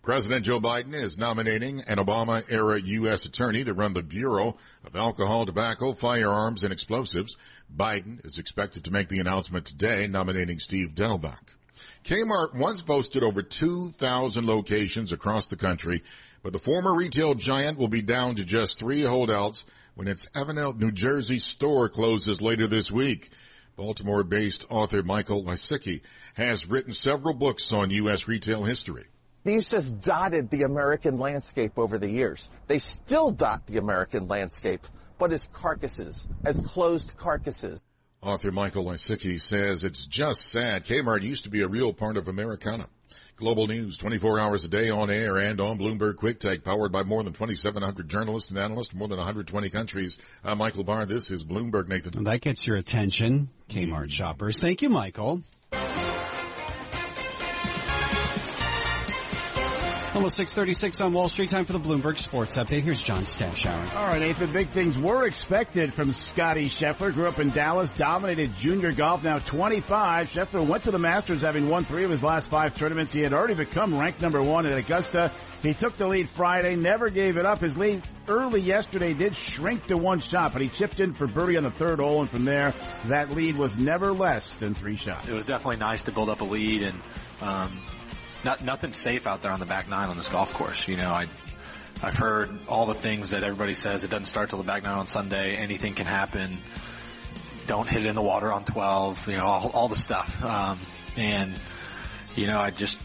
[0.03, 3.25] President Joe Biden is nominating an Obama-era U.S.
[3.25, 4.55] attorney to run the Bureau
[4.85, 7.35] of Alcohol, Tobacco, Firearms, and Explosives.
[7.75, 11.57] Biden is expected to make the announcement today, nominating Steve Dettelbach.
[12.05, 16.03] Kmart once boasted over 2,000 locations across the country,
[16.41, 20.79] but the former retail giant will be down to just three holdouts when its Everett,
[20.79, 23.29] New Jersey store closes later this week.
[23.75, 26.01] Baltimore-based author Michael Lisicky
[26.35, 28.27] has written several books on U.S.
[28.27, 29.05] retail history.
[29.43, 32.49] These just dotted the American landscape over the years.
[32.67, 37.83] They still dot the American landscape, but as carcasses, as closed carcasses.
[38.21, 40.85] Author Michael Lisicky says it's just sad.
[40.85, 42.87] Kmart used to be a real part of Americana.
[43.35, 47.01] Global news 24 hours a day on air and on Bloomberg Quick Take, powered by
[47.01, 50.19] more than 2,700 journalists and analysts from more than 120 countries.
[50.43, 51.07] I'm Michael Barr.
[51.07, 52.15] This is Bloomberg, Nathan.
[52.15, 54.07] And that gets your attention, Kmart hmm.
[54.09, 54.59] shoppers.
[54.59, 55.41] Thank you, Michael.
[60.15, 61.49] Almost 636 on Wall Street.
[61.49, 62.81] Time for the Bloomberg Sports Update.
[62.81, 63.95] Here's John Stashower.
[63.95, 64.51] All right, Nathan.
[64.51, 67.11] Big things were expected from Scotty Scheffler.
[67.11, 70.31] Grew up in Dallas, dominated junior golf, now 25.
[70.31, 73.11] Scheffler went to the Masters having won three of his last five tournaments.
[73.11, 75.31] He had already become ranked number one at Augusta.
[75.63, 77.57] He took the lead Friday, never gave it up.
[77.57, 81.57] His lead early yesterday did shrink to one shot, but he chipped in for birdie
[81.57, 85.27] on the third hole, and from there, that lead was never less than three shots.
[85.27, 87.01] It was definitely nice to build up a lead and,
[87.41, 87.79] um,
[88.43, 90.87] not, nothing's safe out there on the back nine on this golf course.
[90.87, 91.25] You know, I,
[92.01, 94.03] I've heard all the things that everybody says.
[94.03, 95.55] It doesn't start till the back nine on Sunday.
[95.55, 96.59] Anything can happen.
[97.67, 99.29] Don't hit it in the water on 12.
[99.29, 100.43] You know, all, all the stuff.
[100.43, 100.79] Um,
[101.15, 101.59] and,
[102.35, 102.99] you know, I just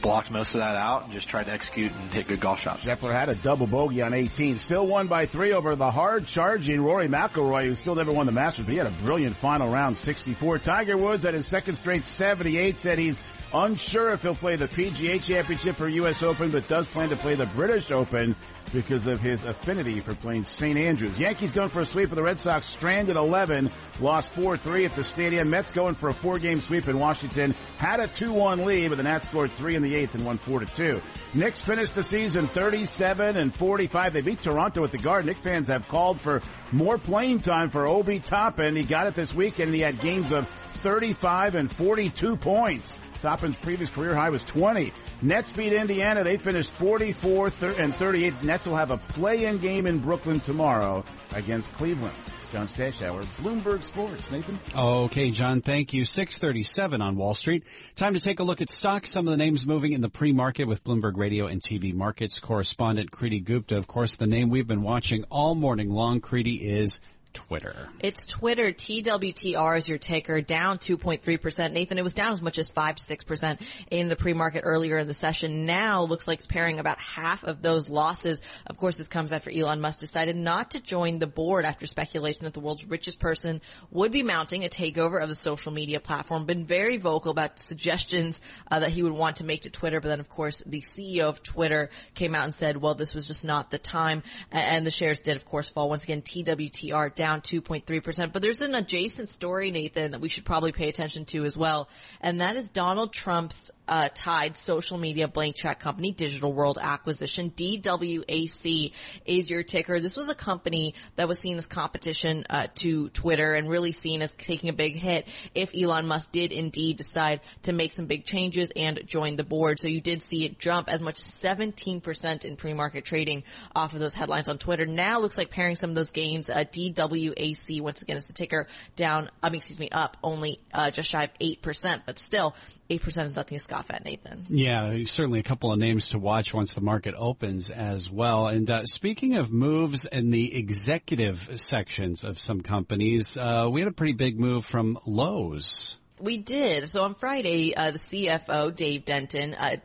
[0.00, 2.86] blocked most of that out and just tried to execute and hit good golf shots.
[2.86, 4.58] Scheffler had a double bogey on 18.
[4.58, 8.32] Still won by three over the hard charging Rory McIlroy, who still never won the
[8.32, 10.58] Masters, but he had a brilliant final round, 64.
[10.58, 13.18] Tiger Woods at his second straight 78 said he's
[13.54, 16.22] Unsure if he'll play the PGA Championship or U.S.
[16.22, 18.34] Open, but does plan to play the British Open
[18.72, 20.78] because of his affinity for playing St.
[20.78, 21.18] Andrews.
[21.18, 25.04] Yankees going for a sweep of the Red Sox, stranded 11, lost 4-3 at the
[25.04, 25.50] stadium.
[25.50, 29.26] Mets going for a four-game sweep in Washington, had a 2-1 lead, but the Nats
[29.26, 31.02] scored three in the eighth and won 4-2.
[31.34, 34.12] Knicks finished the season 37 and 45.
[34.14, 35.26] They beat Toronto at the Garden.
[35.26, 38.76] Knicks fans have called for more playing time for Obi Toppin.
[38.76, 42.96] He got it this weekend and he had games of 35 and 42 points.
[43.22, 44.92] Toppin's previous career high was 20.
[45.22, 46.24] Nets beat Indiana.
[46.24, 48.42] They finished 44 and 38.
[48.42, 52.14] Nets will have a play-in game in Brooklyn tomorrow against Cleveland.
[52.52, 54.30] John Stashower, Bloomberg Sports.
[54.30, 54.58] Nathan?
[54.76, 56.04] Okay, John, thank you.
[56.04, 57.64] 637 on Wall Street.
[57.96, 59.08] Time to take a look at stocks.
[59.10, 63.10] Some of the names moving in the pre-market with Bloomberg Radio and TV markets correspondent
[63.10, 63.78] Kriti Gupta.
[63.78, 67.00] Of course, the name we've been watching all morning long, Kriti, is
[67.32, 67.88] Twitter.
[68.00, 68.72] It's Twitter.
[68.72, 71.72] TWTR is your taker, down 2.3%.
[71.72, 75.06] Nathan, it was down as much as 5 to 6% in the pre-market earlier in
[75.06, 75.66] the session.
[75.66, 78.40] Now looks like it's pairing about half of those losses.
[78.66, 82.44] Of course, this comes after Elon Musk decided not to join the board after speculation
[82.44, 86.46] that the world's richest person would be mounting a takeover of the social media platform.
[86.46, 88.40] Been very vocal about suggestions
[88.70, 91.24] uh, that he would want to make to Twitter, but then of course the CEO
[91.24, 94.22] of Twitter came out and said, well, this was just not the time.
[94.50, 95.88] And the shares did, of course, fall.
[95.88, 98.32] Once again, TWTR down 2.3%.
[98.32, 101.88] But there's an adjacent story, Nathan, that we should probably pay attention to as well.
[102.20, 107.50] And that is Donald Trump's uh, tied social media blank check company Digital World Acquisition.
[107.50, 108.90] DWAC
[109.26, 110.00] is your ticker.
[110.00, 114.22] This was a company that was seen as competition uh, to Twitter and really seen
[114.22, 118.24] as taking a big hit if Elon Musk did indeed decide to make some big
[118.24, 119.78] changes and join the board.
[119.78, 123.42] So you did see it jump as much as 17% in pre-market trading
[123.76, 124.86] off of those headlines on Twitter.
[124.86, 128.68] Now looks like pairing some of those gains, uh, DWAC once again is the ticker
[128.96, 132.54] down, I mean, excuse me, up only uh, just shy of 8%, but still
[132.88, 134.44] 8% is nothing to scoff at, Nathan.
[134.48, 138.46] Yeah, certainly a couple of names to watch once the market opens as well.
[138.46, 143.88] And uh, speaking of moves in the executive sections of some companies, uh, we had
[143.88, 145.98] a pretty big move from Lowe's.
[146.18, 146.88] We did.
[146.88, 149.76] So on Friday, uh, the CFO, Dave Denton, uh,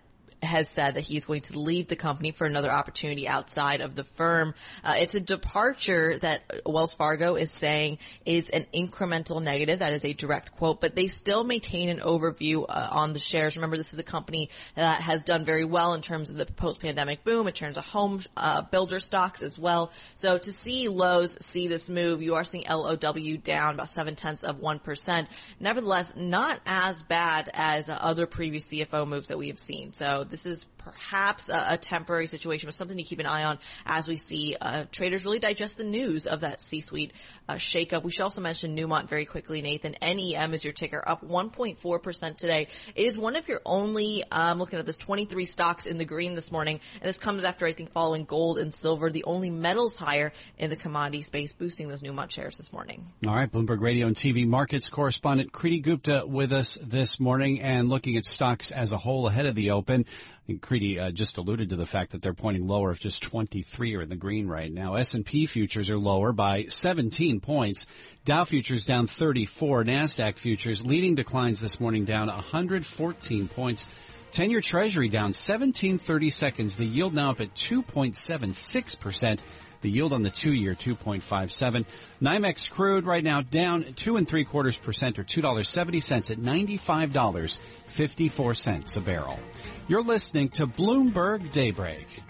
[0.48, 4.04] has said that he's going to leave the company for another opportunity outside of the
[4.04, 4.54] firm.
[4.84, 9.80] Uh, it's a departure that Wells Fargo is saying is an incremental negative.
[9.80, 13.56] That is a direct quote, but they still maintain an overview uh, on the shares.
[13.58, 17.24] Remember, this is a company that has done very well in terms of the post-pandemic
[17.24, 19.92] boom, in terms of home uh, builder stocks as well.
[20.16, 24.44] So to see Lowe's see this move, you are seeing LOW down about seven tenths
[24.44, 25.28] of one percent.
[25.60, 29.94] Nevertheless, not as bad as other previous CFO moves that we have seen.
[29.94, 34.08] So is perhaps a, a, temporary situation, but something to keep an eye on as
[34.08, 37.14] we see uh, traders really digest the news of that C-suite
[37.48, 38.04] uh, shakeup.
[38.04, 39.96] We should also mention Newmont very quickly, Nathan.
[40.02, 42.68] NEM is your ticker, up 1.4% today.
[42.96, 46.36] It is one of your only, um, looking at this, 23 stocks in the green
[46.36, 49.96] this morning, and this comes after, I think, following gold and silver, the only metals
[49.96, 53.06] higher in the commodity space, boosting those Newmont shares this morning.
[53.26, 57.90] All right, Bloomberg Radio and TV markets correspondent Kriti Gupta with us this morning and
[57.90, 60.06] looking at stocks as a whole ahead of the open.
[60.56, 64.02] Kriti uh, just alluded to the fact that they're pointing lower if just 23 are
[64.04, 64.96] in the green right now.
[64.96, 67.86] S&P futures are lower by 17 points.
[68.24, 69.84] Dow futures down 34.
[69.84, 73.90] NASDAQ futures leading declines this morning down 114 points.
[74.32, 76.76] 10-year treasury down 1730 seconds.
[76.76, 79.42] The yield now up at 2.76%.
[79.82, 81.86] The yield on the two-year 2.57.
[82.22, 89.02] NYMEX crude right now down two and three quarters percent or $2.70 at $95.54 a
[89.02, 89.40] barrel.
[89.88, 92.27] You're listening to Bloomberg Daybreak.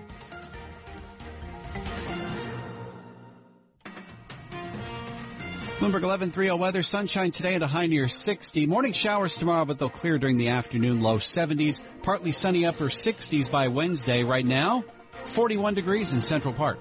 [5.77, 8.65] Bloomberg 1130 weather, sunshine today at a high near 60.
[8.65, 11.83] Morning showers tomorrow, but they'll clear during the afternoon, low 70s.
[12.01, 14.23] Partly sunny upper 60s by Wednesday.
[14.23, 14.85] Right now,
[15.25, 16.79] 41 degrees in Central Park.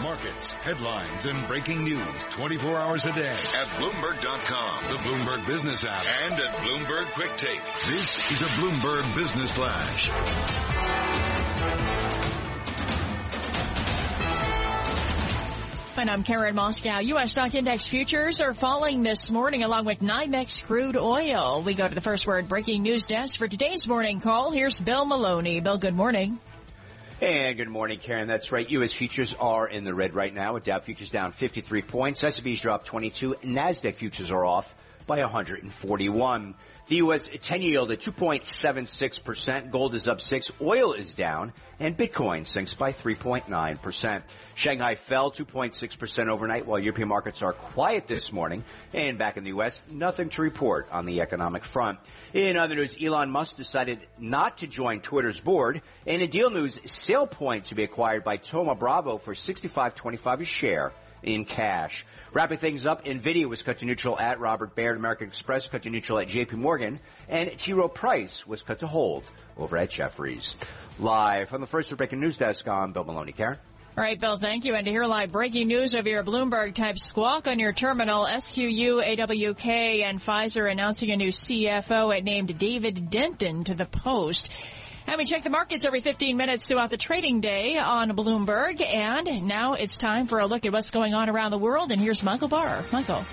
[0.00, 6.04] Markets, headlines, and breaking news 24 hours a day at Bloomberg.com, the Bloomberg Business app,
[6.22, 7.64] and at Bloomberg Quick Take.
[7.90, 10.61] This is a Bloomberg Business Flash.
[16.02, 17.06] And I'm Karen Moskow.
[17.06, 17.30] U.S.
[17.30, 21.62] stock index futures are falling this morning along with NYMEX crude oil.
[21.64, 24.50] We go to the first word breaking news desk for today's morning call.
[24.50, 25.60] Here's Bill Maloney.
[25.60, 26.40] Bill, good morning.
[27.20, 28.26] And good morning, Karen.
[28.26, 28.68] That's right.
[28.68, 28.90] U.S.
[28.90, 32.24] futures are in the red right now with Dow futures down 53 points.
[32.24, 33.36] S&P's dropped 22.
[33.44, 34.74] NASDAQ futures are off
[35.06, 36.54] by 141.
[36.88, 37.30] The U.S.
[37.40, 39.70] 10 yield at 2.76%.
[39.70, 40.52] Gold is up 6.
[40.60, 41.52] Oil is down.
[41.78, 44.22] And Bitcoin sinks by 3.9%.
[44.54, 48.64] Shanghai fell 2.6% overnight while European markets are quiet this morning.
[48.92, 51.98] And back in the U.S., nothing to report on the economic front.
[52.34, 55.82] In other news, Elon Musk decided not to join Twitter's board.
[56.06, 60.44] And in a deal news, SailPoint to be acquired by Thoma Bravo for 65.25 a
[60.44, 60.92] share
[61.22, 62.04] in cash.
[62.32, 65.90] Wrapping things up, NVIDIA was cut to neutral at Robert Baird, American Express cut to
[65.90, 67.72] neutral at JP Morgan, and T.
[67.72, 69.24] Rowe Price was cut to hold
[69.56, 70.56] over at Jefferies.
[70.98, 73.32] Live from the first breaking news desk, I'm Bill Maloney.
[73.32, 73.58] Karen?
[73.94, 74.74] All right, Bill, thank you.
[74.74, 79.04] And to hear live breaking news of your Bloomberg type squawk on your terminal, SQU,
[79.04, 82.24] AWK, and Pfizer announcing a new CFO.
[82.24, 84.50] Named David Denton to the post.
[85.06, 88.80] And we check the markets every 15 minutes throughout the trading day on Bloomberg.
[88.80, 91.92] And now it's time for a look at what's going on around the world.
[91.92, 92.84] And here's Michael Barr.
[92.92, 93.24] Michael.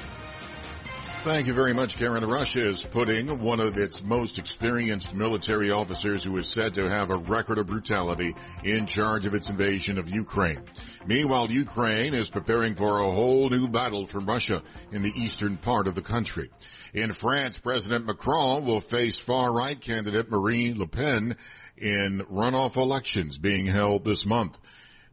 [1.23, 2.25] Thank you very much, Karen.
[2.25, 7.09] Russia is putting one of its most experienced military officers who is said to have
[7.09, 10.61] a record of brutality in charge of its invasion of Ukraine.
[11.05, 15.87] Meanwhile, Ukraine is preparing for a whole new battle from Russia in the eastern part
[15.87, 16.51] of the country.
[16.93, 21.35] In France, President Macron will face far-right candidate Marine Le Pen
[21.77, 24.57] in runoff elections being held this month.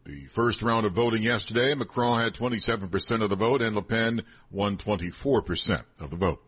[0.07, 4.23] The first round of voting yesterday, Macron had 27% of the vote and Le Pen
[4.52, 6.40] won 24% of the vote.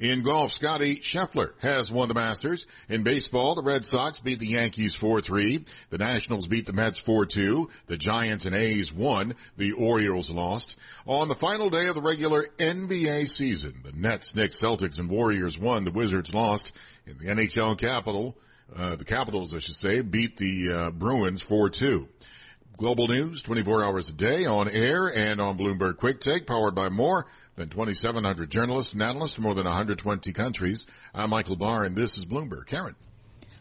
[0.00, 2.66] In golf, Scotty Scheffler has won the Masters.
[2.88, 5.64] In baseball, the Red Sox beat the Yankees 4-3.
[5.90, 7.70] The Nationals beat the Mets 4-2.
[7.86, 9.36] The Giants and A's won.
[9.56, 10.76] The Orioles lost.
[11.06, 15.56] On the final day of the regular NBA season, the Nets, Knicks, Celtics, and Warriors
[15.56, 15.84] won.
[15.84, 16.74] The Wizards lost.
[17.06, 18.36] In the NHL capital,
[18.74, 22.08] uh, the Capitals, I should say, beat the uh, Bruins 4-2.
[22.76, 26.88] Global news 24 hours a day on air and on Bloomberg Quick Take powered by
[26.88, 30.88] more than 2,700 journalists and analysts from more than 120 countries.
[31.14, 32.66] I'm Michael Barr and this is Bloomberg.
[32.66, 32.96] Karen.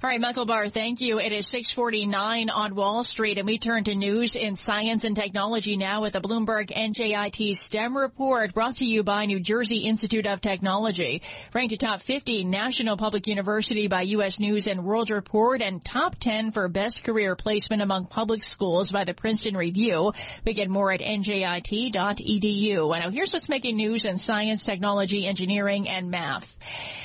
[0.04, 1.18] All right, Michael Barr, thank you.
[1.18, 5.78] It is 649 on Wall Street and we turn to news in science and technology
[5.78, 10.42] now with a Bloomberg NJIT STEM report brought to you by New Jersey Institute of
[10.42, 11.22] Technology.
[11.54, 14.42] Ranked a top 50 National Public University by U.S.
[14.42, 19.06] News and World Report and top 10 for best career placement among public schools by
[19.06, 20.12] the Princeton Review.
[20.46, 22.94] We get more at njit.edu.
[22.94, 26.58] And now here's what's making news in science, technology, engineering, and math.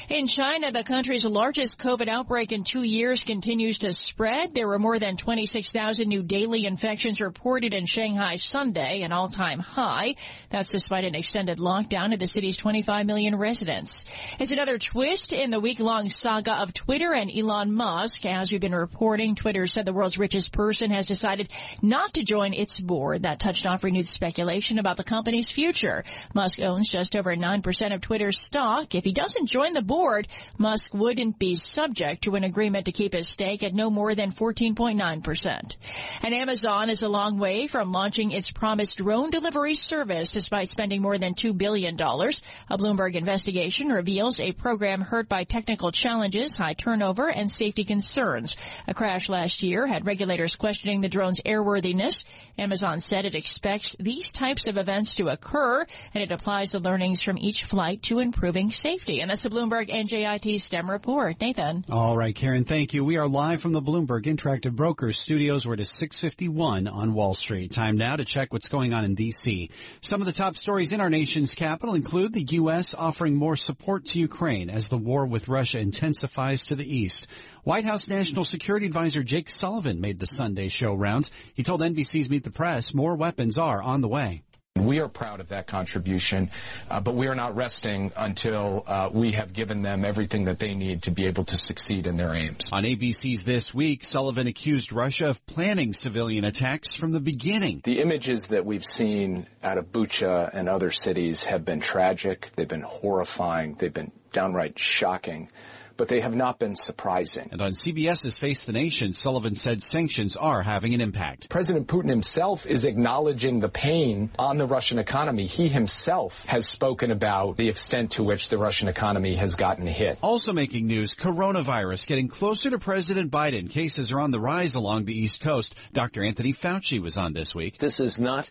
[0.08, 4.54] In China, the country's largest COVID outbreak in two years continues to spread.
[4.54, 10.16] There were more than 26,000 new daily infections reported in Shanghai Sunday, an all-time high.
[10.50, 14.04] That's despite an extended lockdown of the city's 25 million residents.
[14.40, 18.24] It's another twist in the week-long saga of Twitter and Elon Musk.
[18.26, 21.50] As we've been reporting, Twitter said the world's richest person has decided
[21.82, 23.22] not to join its board.
[23.22, 26.04] That touched off renewed speculation about the company's future.
[26.34, 28.94] Musk owns just over 9% of Twitter's stock.
[28.94, 33.12] If he doesn't join the board, Musk wouldn't be subject to an agreement to keep
[33.12, 35.76] his stake at no more than 14.9%.
[36.22, 41.02] And Amazon is a long way from launching its promised drone delivery service despite spending
[41.02, 41.94] more than $2 billion.
[41.94, 48.56] A Bloomberg investigation reveals a program hurt by technical challenges, high turnover, and safety concerns.
[48.86, 52.24] A crash last year had regulators questioning the drone's airworthiness.
[52.58, 57.22] Amazon said it expects these types of events to occur and it applies the learnings
[57.22, 59.20] from each flight to improving safety.
[59.20, 61.40] And that's the Bloomberg NJIT STEM report.
[61.40, 61.84] Nathan.
[61.90, 63.02] All right, Karen, thank you.
[63.02, 65.66] We are live from the Bloomberg Interactive Brokers studios.
[65.66, 67.72] We're at 651 on Wall Street.
[67.72, 69.70] Time now to check what's going on in D.C.
[70.02, 72.92] Some of the top stories in our nation's capital include the U.S.
[72.92, 77.26] offering more support to Ukraine as the war with Russia intensifies to the east.
[77.64, 81.30] White House National Security Advisor Jake Sullivan made the Sunday show rounds.
[81.54, 84.42] He told NBC's Meet the Press more weapons are on the way.
[84.86, 86.50] We are proud of that contribution,
[86.90, 90.74] uh, but we are not resting until uh, we have given them everything that they
[90.74, 92.70] need to be able to succeed in their aims.
[92.72, 97.80] On ABC's This Week, Sullivan accused Russia of planning civilian attacks from the beginning.
[97.84, 102.50] The images that we've seen out of Bucha and other cities have been tragic.
[102.56, 103.74] They've been horrifying.
[103.74, 105.50] They've been downright shocking
[105.98, 107.50] but they have not been surprising.
[107.52, 111.50] And on CBS's Face the Nation, Sullivan said sanctions are having an impact.
[111.50, 115.44] President Putin himself is acknowledging the pain on the Russian economy.
[115.44, 120.18] He himself has spoken about the extent to which the Russian economy has gotten hit.
[120.22, 123.68] Also making news, coronavirus getting closer to President Biden.
[123.68, 125.74] Cases are on the rise along the East Coast.
[125.92, 126.22] Dr.
[126.22, 127.78] Anthony Fauci was on this week.
[127.78, 128.50] This is not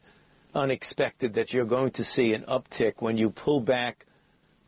[0.54, 4.06] unexpected that you're going to see an uptick when you pull back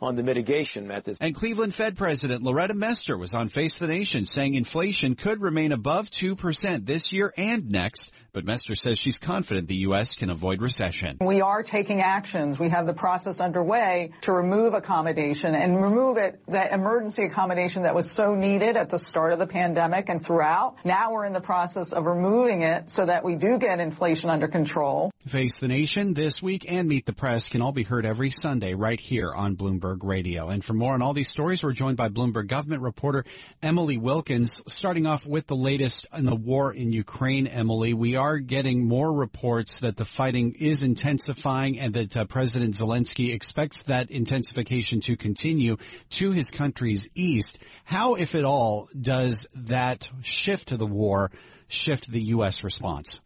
[0.01, 1.19] on the mitigation methods.
[1.21, 5.71] And Cleveland Fed President Loretta Mester was on Face the Nation saying inflation could remain
[5.71, 10.15] above 2% this year and next, but Mester says she's confident the U.S.
[10.15, 11.17] can avoid recession.
[11.19, 12.59] We are taking actions.
[12.59, 17.95] We have the process underway to remove accommodation and remove it, that emergency accommodation that
[17.95, 20.77] was so needed at the start of the pandemic and throughout.
[20.85, 24.47] Now we're in the process of removing it so that we do get inflation under
[24.47, 25.11] control.
[25.25, 28.73] Face the Nation this week and Meet the Press can all be heard every Sunday
[28.73, 30.49] right here on Bloomberg Radio.
[30.49, 33.25] And for more on all these stories, we're joined by Bloomberg government reporter
[33.61, 34.61] Emily Wilkins.
[34.67, 39.11] Starting off with the latest in the war in Ukraine, Emily, we are getting more
[39.11, 45.17] reports that the fighting is intensifying and that uh, President Zelensky expects that intensification to
[45.17, 45.77] continue
[46.11, 47.59] to his country's east.
[47.83, 51.31] How, if at all, does that shift to the war
[51.67, 52.63] shift the U.S.
[52.63, 53.19] response?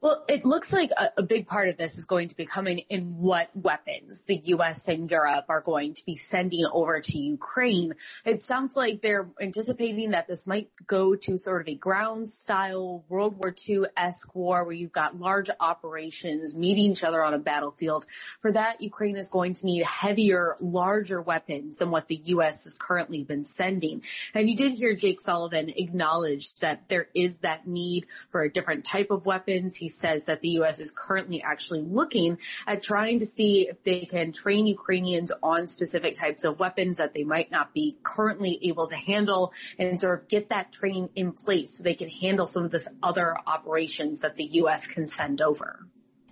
[0.00, 2.78] Well, it looks like a, a, big part of this is going to be coming
[2.88, 4.86] in what weapons the U.S.
[4.86, 7.94] and Europe are going to be sending over to Ukraine.
[8.24, 13.04] It sounds like they're anticipating that this might go to sort of a ground style
[13.08, 18.06] World War II-esque war where you've got large operations meeting each other on a battlefield.
[18.38, 22.62] For that, Ukraine is going to need heavier, larger weapons than what the U.S.
[22.62, 24.04] has currently been sending.
[24.32, 28.84] And you did hear Jake Sullivan acknowledge that there is that need for a different
[28.84, 29.74] type of weapons.
[29.74, 30.80] He says that the U.S.
[30.80, 36.14] is currently actually looking at trying to see if they can train Ukrainians on specific
[36.14, 40.28] types of weapons that they might not be currently able to handle and sort of
[40.28, 44.36] get that training in place so they can handle some of this other operations that
[44.36, 44.86] the U.S.
[44.86, 45.86] can send over.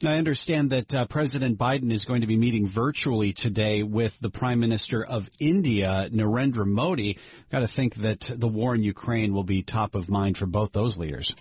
[0.05, 4.29] I understand that uh, President Biden is going to be meeting virtually today with the
[4.29, 7.19] Prime Minister of India, Narendra Modi.
[7.51, 10.73] Got to think that the war in Ukraine will be top of mind for both
[10.73, 11.35] those leaders.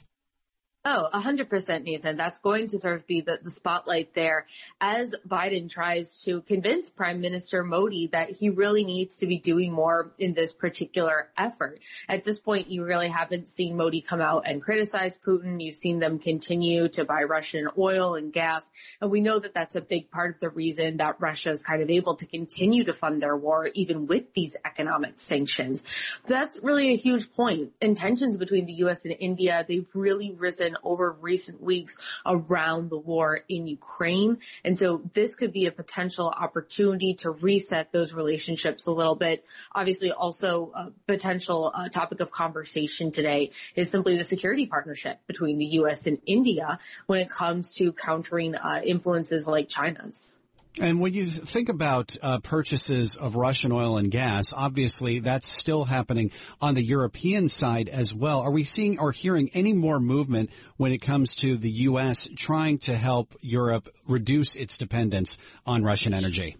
[0.88, 2.16] Oh, 100% Nathan.
[2.16, 4.46] That's going to sort of be the, the spotlight there
[4.80, 9.72] as Biden tries to convince Prime Minister Modi that he really needs to be doing
[9.72, 11.80] more in this particular effort.
[12.08, 15.60] At this point, you really haven't seen Modi come out and criticize Putin.
[15.60, 18.64] You've seen them continue to buy Russian oil and gas.
[19.02, 21.82] And we know that that's a big part of the reason that Russia is kind
[21.82, 25.84] of able to continue to fund their war even with these economic sanctions.
[26.28, 27.72] That's really a huge point.
[27.82, 29.04] And tensions between the U.S.
[29.04, 34.38] and India, they've really risen over recent weeks around the war in Ukraine.
[34.63, 39.45] And so this could be a potential opportunity to reset those relationships a little bit.
[39.73, 45.57] Obviously also a potential uh, topic of conversation today is simply the security partnership between
[45.57, 46.05] the U.S.
[46.05, 50.38] and India when it comes to countering uh, influences like China's.
[50.80, 55.86] And when you think about uh, purchases of Russian oil and gas, obviously that's still
[55.86, 58.41] happening on the European side as well.
[58.41, 62.28] Are we seeing or hearing any more movement when it comes to the U.S.
[62.36, 66.57] trying to help Europe reduce its dependence on Russian energy?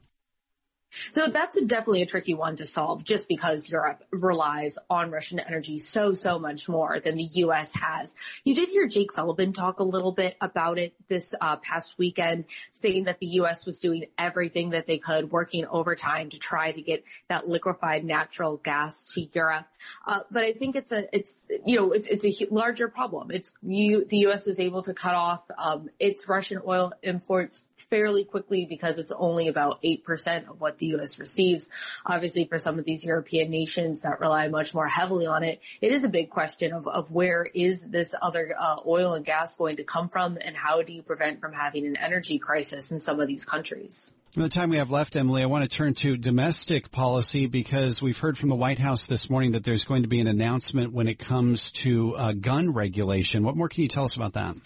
[1.12, 5.40] So that's a, definitely a tricky one to solve just because Europe relies on Russian
[5.40, 7.72] energy so, so much more than the U.S.
[7.74, 8.14] has.
[8.44, 12.46] You did hear Jake Sullivan talk a little bit about it this uh, past weekend,
[12.74, 13.66] saying that the U.S.
[13.66, 18.58] was doing everything that they could, working overtime to try to get that liquefied natural
[18.58, 19.66] gas to Europe.
[20.06, 23.32] Uh, but I think it's a, it's, you know, it's, it's a larger problem.
[23.32, 24.46] It's you, the U.S.
[24.46, 29.48] was able to cut off um, its Russian oil imports fairly quickly because it's only
[29.48, 31.20] about 8% of what the U.S.
[31.20, 31.70] receives.
[32.06, 35.92] Obviously for some of these European nations that rely much more heavily on it, it
[35.92, 39.78] is a big question of, of where is this other uh, oil and gas going
[39.78, 43.20] to come from and how do you prevent from having an energy crisis in some
[43.20, 44.14] of these countries?
[44.36, 48.02] In the time we have left, Emily, I want to turn to domestic policy because
[48.02, 50.92] we've heard from the White House this morning that there's going to be an announcement
[50.92, 53.44] when it comes to uh, gun regulation.
[53.44, 54.58] What more can you tell us about that?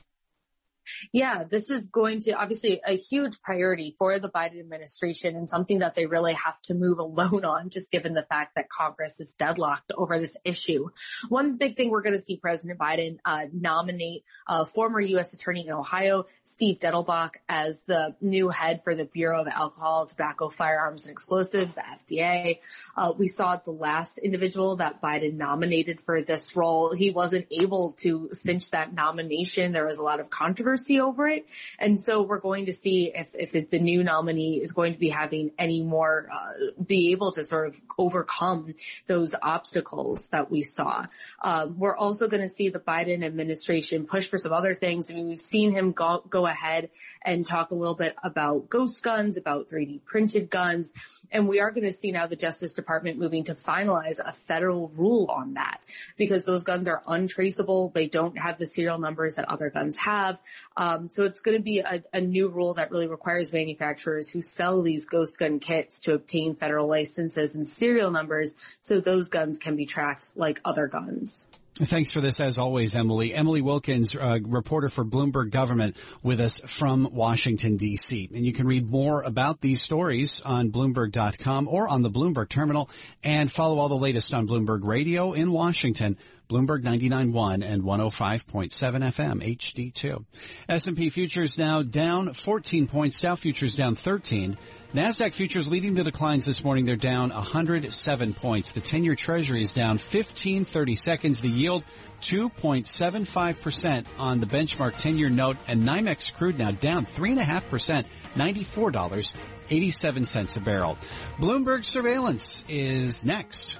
[1.11, 5.79] Yeah, this is going to obviously a huge priority for the Biden administration and something
[5.79, 9.33] that they really have to move alone on, just given the fact that Congress is
[9.33, 10.89] deadlocked over this issue.
[11.27, 15.33] One big thing we're going to see President Biden uh, nominate uh, former U.S.
[15.33, 20.49] Attorney in Ohio, Steve Dettelbach, as the new head for the Bureau of Alcohol, Tobacco,
[20.49, 22.59] Firearms, and Explosives, the FDA.
[22.95, 26.93] Uh, we saw the last individual that Biden nominated for this role.
[26.93, 29.71] He wasn't able to cinch that nomination.
[29.71, 31.45] There was a lot of controversy controversy over it.
[31.77, 35.09] And so we're going to see if, if the new nominee is going to be
[35.09, 38.73] having any more, uh, be able to sort of overcome
[39.07, 41.05] those obstacles that we saw.
[41.41, 45.09] Um, we're also going to see the Biden administration push for some other things.
[45.09, 46.89] I mean, we've seen him go, go ahead
[47.23, 50.93] and talk a little bit about ghost guns, about 3D printed guns.
[51.31, 54.89] And we are going to see now the Justice Department moving to finalize a federal
[54.89, 55.81] rule on that
[56.17, 57.91] because those guns are untraceable.
[57.93, 60.39] They don't have the serial numbers that other guns have.
[60.77, 64.39] Um, so it's going to be a, a, new rule that really requires manufacturers who
[64.39, 69.57] sell these ghost gun kits to obtain federal licenses and serial numbers so those guns
[69.57, 71.45] can be tracked like other guns.
[71.81, 73.33] Thanks for this, as always, Emily.
[73.33, 78.29] Emily Wilkins, uh, reporter for Bloomberg Government, with us from Washington, D.C.
[78.35, 82.89] And you can read more about these stories on Bloomberg.com or on the Bloomberg terminal
[83.23, 86.17] and follow all the latest on Bloomberg Radio in Washington
[86.49, 90.25] Bloomberg 99.1 and 105.7 FM HD2.
[90.67, 93.19] S&P futures now down 14 points.
[93.19, 94.57] Dow futures down 13.
[94.93, 96.85] NASDAQ futures leading the declines this morning.
[96.85, 98.71] They're down 107 points.
[98.71, 101.41] The 10-year treasury is down 15 30 seconds.
[101.41, 101.83] The yield
[102.21, 110.97] 2.75% on the benchmark 10-year note and NYMEX crude now down 3.5%, $94.87 a barrel.
[111.37, 113.77] Bloomberg surveillance is next.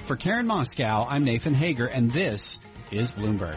[0.00, 3.56] For Karen Moskow, I'm Nathan Hager, and this is Bloomberg.